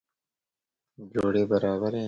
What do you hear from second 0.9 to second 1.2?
He later